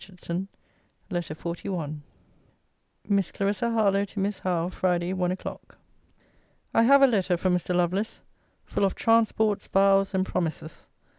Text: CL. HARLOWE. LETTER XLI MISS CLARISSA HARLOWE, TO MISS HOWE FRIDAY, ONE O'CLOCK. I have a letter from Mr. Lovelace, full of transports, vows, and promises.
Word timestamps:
CL. 0.01 0.17
HARLOWE. 0.27 0.47
LETTER 1.11 1.35
XLI 1.35 1.99
MISS 3.07 3.31
CLARISSA 3.33 3.69
HARLOWE, 3.69 4.05
TO 4.05 4.19
MISS 4.19 4.39
HOWE 4.39 4.69
FRIDAY, 4.69 5.13
ONE 5.13 5.31
O'CLOCK. 5.33 5.77
I 6.73 6.81
have 6.81 7.03
a 7.03 7.05
letter 7.07 7.37
from 7.37 7.53
Mr. 7.55 7.75
Lovelace, 7.75 8.23
full 8.65 8.83
of 8.85 8.95
transports, 8.95 9.67
vows, 9.67 10.15
and 10.15 10.25
promises. 10.25 10.87